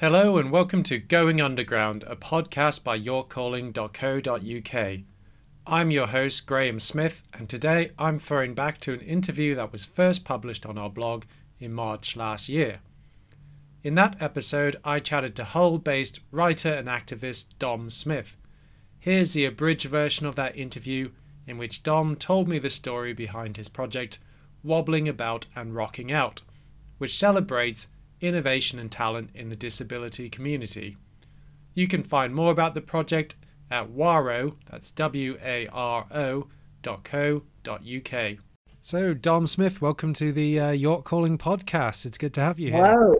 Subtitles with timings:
[0.00, 5.00] Hello and welcome to Going Underground, a podcast by yorkcalling.co.uk.
[5.66, 9.86] I'm your host, Graham Smith, and today I'm throwing back to an interview that was
[9.86, 11.24] first published on our blog
[11.58, 12.78] in March last year.
[13.82, 18.36] In that episode, I chatted to Hull based writer and activist Dom Smith.
[19.00, 21.10] Here's the abridged version of that interview,
[21.44, 24.20] in which Dom told me the story behind his project,
[24.62, 26.42] Wobbling About and Rocking Out,
[26.98, 27.88] which celebrates
[28.20, 30.96] innovation and talent in the disability community.
[31.74, 33.36] You can find more about the project
[33.70, 36.46] at waro, that's W-A-R-O,
[36.82, 38.38] dot co dot uk.
[38.80, 42.06] So, Dom Smith, welcome to the uh, York Calling podcast.
[42.06, 42.82] It's good to have you here.
[42.82, 43.18] Wow,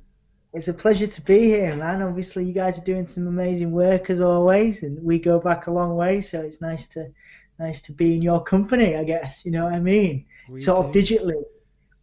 [0.55, 2.01] it's a pleasure to be here, man.
[2.01, 5.71] Obviously, you guys are doing some amazing work as always, and we go back a
[5.71, 7.10] long way, so it's nice to
[7.59, 8.96] nice to be in your company.
[8.96, 10.24] I guess you know what I mean.
[10.49, 10.99] We sort do.
[10.99, 11.43] of digitally,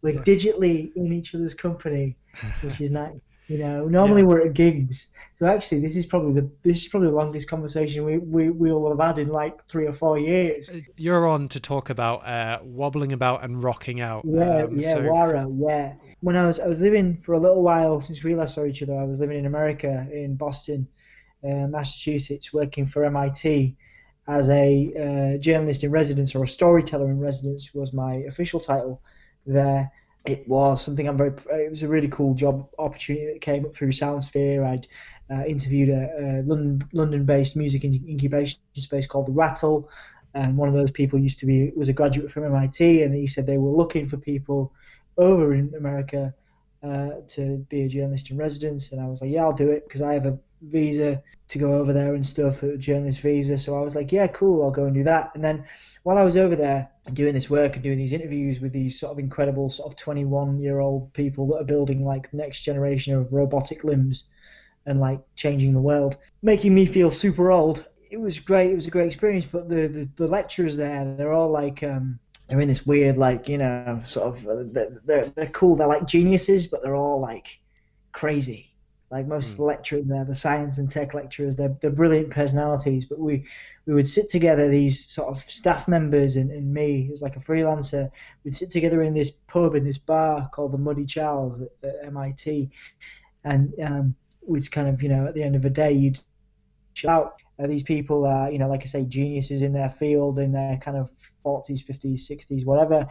[0.02, 0.20] we're yeah.
[0.20, 2.16] digitally in each other's company,
[2.62, 3.14] which is nice.
[3.48, 4.28] You know, normally yeah.
[4.28, 8.04] we're at gigs, so actually this is probably the this is probably the longest conversation
[8.04, 10.68] we we will have had in like three or four years.
[10.68, 14.24] Uh, you're on to talk about uh, wobbling about and rocking out.
[14.24, 15.00] Yeah, um, yeah, so...
[15.02, 15.94] Waro, yeah.
[16.20, 18.82] When I was I was living for a little while since we last saw each
[18.82, 18.94] other.
[18.94, 20.88] I was living in America in Boston,
[21.44, 23.76] uh, Massachusetts, working for MIT
[24.28, 29.00] as a uh, journalist in residence or a storyteller in residence was my official title
[29.46, 29.90] there
[30.26, 31.32] it was something I'm very.
[31.50, 34.64] It was a really cool job opportunity that came up through Soundsphere.
[34.64, 34.86] I'd
[35.30, 39.88] uh, interviewed a, a London, London-based music incubation space called the Rattle,
[40.34, 43.26] and one of those people used to be was a graduate from MIT, and he
[43.26, 44.72] said they were looking for people
[45.16, 46.34] over in America
[46.82, 49.86] uh, to be a journalist in residence, and I was like, yeah, I'll do it
[49.86, 53.56] because I have a visa to go over there and stuff, a journalist visa.
[53.56, 55.30] So I was like, yeah, cool, I'll go and do that.
[55.34, 55.64] And then
[56.02, 59.12] while I was over there doing this work and doing these interviews with these sort
[59.12, 63.14] of incredible sort of 21 year old people that are building like the next generation
[63.14, 64.24] of robotic limbs
[64.86, 67.86] and like changing the world, making me feel super old.
[68.10, 68.70] It was great.
[68.70, 69.46] It was a great experience.
[69.46, 71.82] But the the, the lecturers there, they're all like.
[71.82, 74.46] Um, they're in this weird, like you know, sort of.
[74.46, 74.62] Uh,
[75.04, 75.74] they're, they're cool.
[75.74, 77.58] They're like geniuses, but they're all like
[78.12, 78.75] crazy
[79.10, 79.50] like most mm.
[79.52, 83.04] of the lecturers there, the science and tech lecturers, they're, they're brilliant personalities.
[83.04, 83.44] But we
[83.86, 87.40] we would sit together, these sort of staff members and, and me as like a
[87.40, 88.10] freelancer,
[88.42, 92.06] we'd sit together in this pub in this bar called the Muddy Charles at, at
[92.06, 92.68] MIT,
[93.44, 96.20] and um, we'd kind of you know at the end of the day you'd
[96.94, 97.40] chill out.
[97.62, 100.78] Uh, these people are you know like I say geniuses in their field in their
[100.78, 101.10] kind of
[101.44, 103.06] 40s, 50s, 60s, whatever,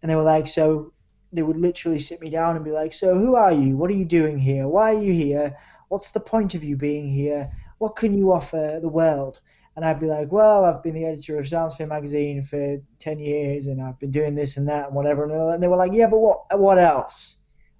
[0.00, 0.92] and they were like so
[1.34, 3.76] they would literally sit me down and be like, "So who are you?
[3.76, 4.68] What are you doing here?
[4.68, 5.56] Why are you here?
[5.88, 7.50] What's the point of you being here?
[7.78, 9.40] What can you offer the world?"
[9.76, 13.66] And I'd be like, "Well, I've been the editor of Soundsphere magazine for ten years,
[13.66, 16.20] and I've been doing this and that and whatever." And they were like, "Yeah, but
[16.20, 16.58] what?
[16.58, 17.36] What else?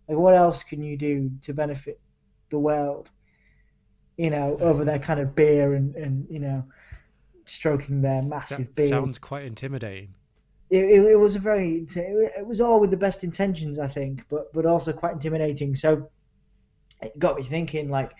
[0.08, 2.00] Like, what else can you do to benefit
[2.50, 3.10] the world?"
[4.16, 6.64] You know, over their kind of beer and and you know,
[7.46, 8.88] stroking their massive beard.
[8.88, 10.14] Sounds quite intimidating
[10.70, 14.24] it, it, it, was a very it was all with the best intentions I think
[14.28, 15.74] but but also quite intimidating.
[15.74, 16.10] So
[17.02, 18.12] it got me thinking like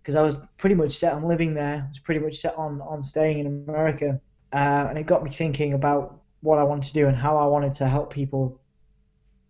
[0.00, 2.80] because I was pretty much set on living there I was pretty much set on
[2.80, 4.20] on staying in America
[4.52, 7.46] uh, and it got me thinking about what I wanted to do and how I
[7.46, 8.60] wanted to help people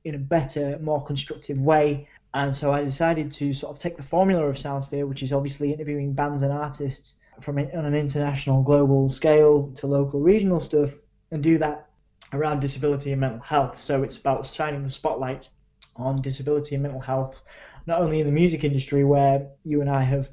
[0.04, 2.08] in a better more constructive way.
[2.34, 5.72] And so I decided to sort of take the formula of Soundsphere which is obviously
[5.72, 10.92] interviewing bands and artists from on an international global scale to local regional stuff
[11.30, 11.88] and do that
[12.32, 13.78] around disability and mental health.
[13.78, 15.48] So it's about shining the spotlight
[15.96, 17.42] on disability and mental health,
[17.86, 20.28] not only in the music industry where you and I have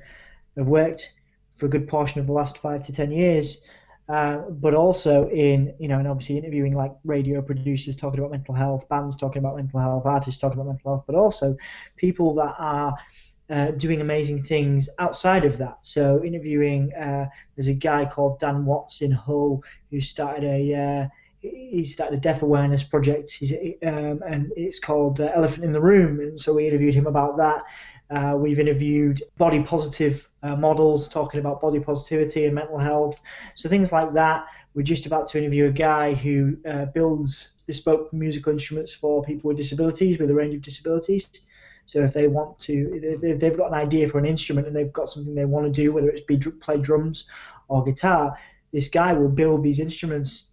[0.57, 1.13] have worked
[1.55, 3.57] for a good portion of the last five to ten years,
[4.07, 8.55] uh, but also in you know and obviously interviewing like radio producers talking about mental
[8.55, 11.57] health, bands talking about mental health, artists talking about mental health, but also
[11.97, 12.95] people that are
[13.49, 15.79] uh, doing amazing things outside of that.
[15.81, 21.07] So interviewing, uh, there's a guy called Dan Watts in Hull who started a uh,
[21.41, 23.41] he started a deaf awareness project,
[23.85, 26.19] um, and it's called uh, Elephant in the Room.
[26.19, 27.63] And so we interviewed him about that.
[28.09, 33.19] Uh, we've interviewed body positive uh, models talking about body positivity and mental health.
[33.53, 34.45] So things like that.
[34.73, 39.47] We're just about to interview a guy who uh, builds bespoke musical instruments for people
[39.47, 41.29] with disabilities, with a range of disabilities.
[41.85, 45.09] So if they want to, they've got an idea for an instrument and they've got
[45.09, 47.27] something they want to do, whether it's be play drums
[47.67, 48.37] or guitar,
[48.71, 50.48] this guy will build these instruments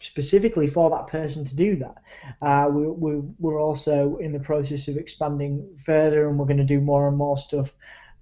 [0.00, 1.96] specifically for that person to do that.
[2.40, 6.64] Uh, we, we, we're also in the process of expanding further, and we're going to
[6.64, 7.72] do more and more stuff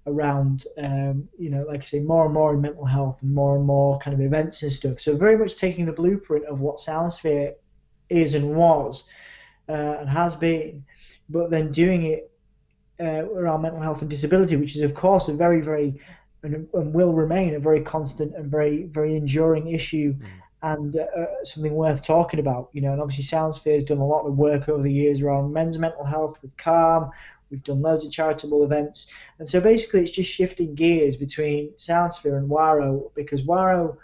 [0.07, 3.57] around, um, you know, like I say, more and more in mental health and more
[3.57, 5.01] and more kind of events and stuff.
[5.01, 7.55] So very much taking the blueprint of what Soundsphere
[8.09, 9.03] is and was
[9.69, 10.85] uh, and has been,
[11.29, 12.31] but then doing it
[13.01, 16.01] uh, around mental health and disability, which is of course a very, very
[16.43, 20.15] and, and will remain a very constant and very, very enduring issue.
[20.15, 20.27] Mm.
[20.63, 22.93] And uh, something worth talking about, you know.
[22.93, 26.05] And obviously, Soundsphere has done a lot of work over the years around men's mental
[26.05, 27.11] health with Calm.
[27.51, 29.07] We've done loads of charitable events,
[29.39, 33.99] and so basically, it's just shifting gears between Soundsphere and Waro because Waro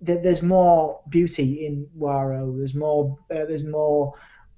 [0.00, 2.56] there's more beauty in Waro.
[2.56, 3.18] There's more.
[3.30, 4.14] Uh, there's more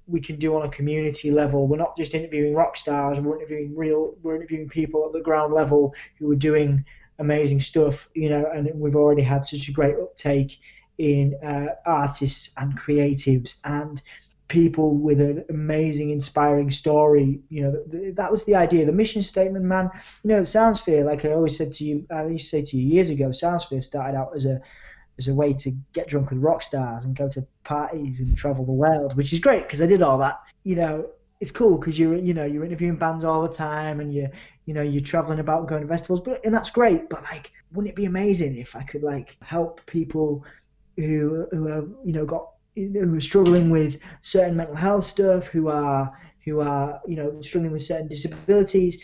[0.07, 1.67] we can do on a community level.
[1.67, 3.19] We're not just interviewing rock stars.
[3.19, 4.15] We're interviewing real.
[4.21, 6.83] We're interviewing people at the ground level who are doing
[7.19, 8.09] amazing stuff.
[8.13, 10.59] You know, and we've already had such a great uptake
[10.99, 14.01] in uh, artists and creatives and
[14.49, 17.39] people with an amazing, inspiring story.
[17.49, 18.85] You know, th- that was the idea.
[18.85, 19.89] The mission statement, man.
[20.23, 22.85] You know, Soundsphere, like I always said to you, I used to say to you
[22.85, 24.61] years ago, Soundsphere started out as a
[25.17, 28.65] as a way to get drunk with rock stars and go to parties and travel
[28.65, 30.39] the world, which is great because I did all that.
[30.63, 31.09] You know,
[31.39, 34.27] it's cool because you're you know you're interviewing bands all the time and you
[34.65, 37.09] you know you're traveling about and going to festivals, but and that's great.
[37.09, 40.43] But like, wouldn't it be amazing if I could like help people
[41.05, 45.67] who who have you know got who are struggling with certain mental health stuff, who
[45.67, 46.11] are
[46.45, 48.97] who are you know struggling with certain disabilities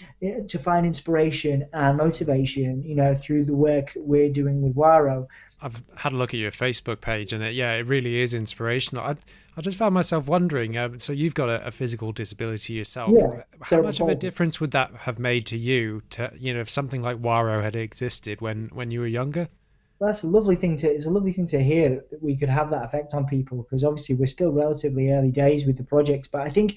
[0.47, 5.27] to find inspiration and motivation you know through the work that we're doing with Waro
[5.61, 9.03] I've had a look at your Facebook page, and it, yeah, it really is inspirational.
[9.03, 9.15] I,
[9.55, 10.77] I just found myself wondering.
[10.77, 13.11] Um, so you've got a, a, physical disability yourself.
[13.13, 16.03] Yeah, How much of a difference would that have made to you?
[16.11, 19.47] To you know, if something like Waro had existed when when you were younger.
[19.99, 20.91] That's a lovely thing to.
[20.91, 23.83] It's a lovely thing to hear that we could have that effect on people because
[23.83, 26.29] obviously we're still relatively early days with the project.
[26.31, 26.75] But I think,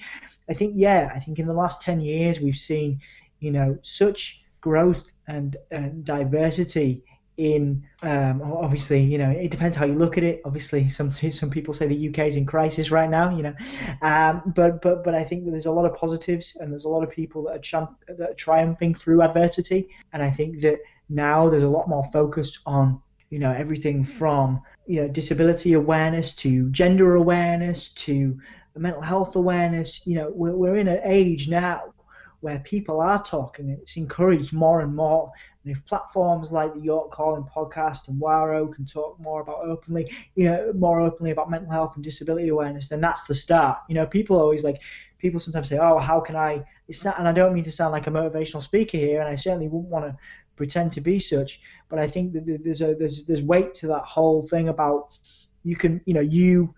[0.48, 3.00] I think yeah, I think in the last ten years we've seen,
[3.40, 7.02] you know, such growth and, and diversity
[7.38, 11.50] in um, obviously you know it depends how you look at it obviously some some
[11.50, 13.54] people say the UK is in crisis right now you know
[14.02, 16.88] um, but but but I think that there's a lot of positives and there's a
[16.88, 20.80] lot of people that are, champ- that are triumphing through adversity and I think that
[21.08, 23.00] now there's a lot more focus on
[23.30, 28.38] you know everything from you know disability awareness to gender awareness to
[28.76, 31.92] mental health awareness you know we're, we're in an age now
[32.40, 33.69] where people are talking.
[33.69, 35.32] It's encouraged more and more.
[35.64, 40.12] And if platforms like the York Calling podcast and Waro can talk more about openly,
[40.36, 43.78] you know, more openly about mental health and disability awareness, then that's the start.
[43.88, 44.80] You know, people always like,
[45.19, 46.64] people sometimes say, oh, how can I?
[46.86, 49.34] It's not, and I don't mean to sound like a motivational speaker here, and I
[49.34, 50.16] certainly wouldn't want to
[50.58, 51.60] pretend to be such.
[51.88, 55.16] But I think that there's a there's there's weight to that whole thing about
[55.64, 56.75] you can, you know, you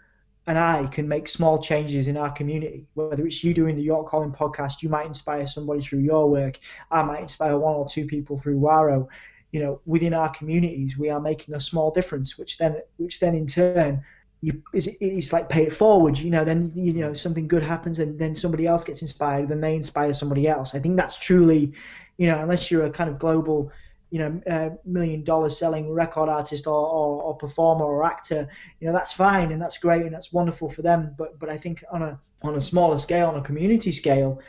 [0.47, 2.87] and I can make small changes in our community.
[2.95, 6.59] Whether it's you doing the York Calling podcast, you might inspire somebody through your work.
[6.91, 9.09] I might inspire one or two people through Waro.
[9.53, 13.35] You know, within our communities, we are making a small difference, which then, which then
[13.35, 14.03] in turn,
[14.43, 16.19] you is it's like pay it forward.
[16.19, 19.61] You know, then you know something good happens, and then somebody else gets inspired, then
[19.61, 20.75] they inspire somebody else.
[20.75, 21.73] I think that's truly,
[22.21, 23.73] you know, unless you're a kind of global
[24.11, 28.49] you know, a million dollar selling record artist or, or, or, performer or actor,
[28.81, 31.15] you know, that's fine and that's great and that's wonderful for them.
[31.17, 34.41] But but I think on a on a smaller scale, on a community scale,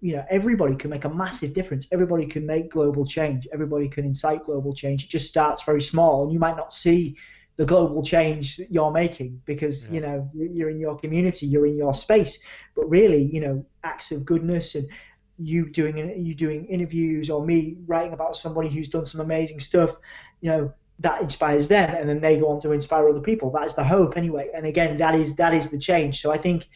[0.00, 1.86] you know, everybody can make a massive difference.
[1.92, 3.46] Everybody can make global change.
[3.52, 5.04] Everybody can incite global change.
[5.04, 7.16] It just starts very small, and you might not see
[7.56, 9.94] the global change that you're making because yeah.
[9.94, 12.38] you know you're in your community, you're in your space.
[12.74, 14.88] But really, you know, acts of goodness and
[15.40, 19.94] you doing you doing interviews or me writing about somebody who's done some amazing stuff,
[20.40, 23.50] you know, that inspires them, and then they go on to inspire other people.
[23.50, 24.50] That is the hope, anyway.
[24.54, 26.20] And again, that is that is the change.
[26.20, 26.68] So I think,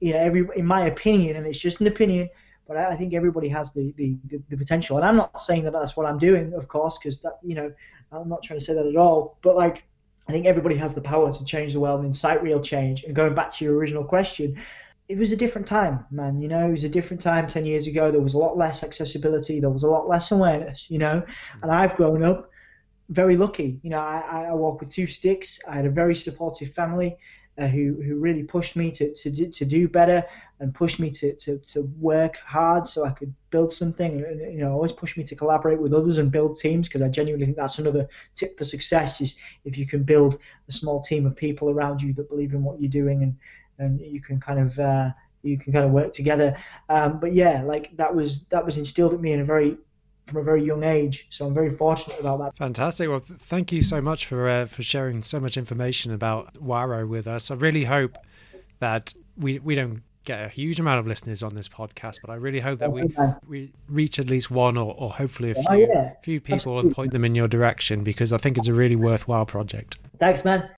[0.00, 2.30] you know, every in my opinion, and it's just an opinion,
[2.68, 4.96] but I, I think everybody has the, the, the, the, potential.
[4.96, 7.72] And I'm not saying that that's what I'm doing, of course, because that you know,
[8.12, 9.38] I'm not trying to say that at all.
[9.42, 9.82] But like,
[10.28, 13.02] I think everybody has the power to change the world and incite real change.
[13.02, 14.62] And going back to your original question,
[15.08, 16.40] it was a different time, man.
[16.40, 18.10] You know, it was a different time 10 years ago.
[18.10, 19.60] There was a lot less accessibility.
[19.60, 21.22] There was a lot less awareness, you know.
[21.62, 22.50] And I've grown up
[23.10, 23.80] very lucky.
[23.82, 25.58] You know, I, I walk with two sticks.
[25.68, 27.18] I had a very supportive family
[27.58, 30.24] uh, who, who really pushed me to, to, do, to do better
[30.58, 34.24] and pushed me to, to, to work hard so I could build something.
[34.24, 37.08] And, you know, always pushed me to collaborate with others and build teams because I
[37.08, 41.26] genuinely think that's another tip for success is if you can build a small team
[41.26, 43.36] of people around you that believe in what you're doing and,
[43.78, 45.10] and you can kind of uh,
[45.42, 46.56] you can kind of work together.
[46.88, 49.76] Um, but yeah, like that was that was instilled at me in a very
[50.26, 51.26] from a very young age.
[51.30, 52.56] So I'm very fortunate about that.
[52.56, 53.08] Fantastic.
[53.08, 57.06] Well, th- thank you so much for uh, for sharing so much information about Waro
[57.06, 57.50] with us.
[57.50, 58.16] I really hope
[58.80, 62.36] that we we don't get a huge amount of listeners on this podcast, but I
[62.36, 63.14] really hope that we
[63.46, 66.12] we reach at least one or, or hopefully a oh, few oh, yeah.
[66.22, 66.88] few people Absolutely.
[66.88, 69.98] and point them in your direction because I think it's a really worthwhile project.
[70.18, 70.68] Thanks, man.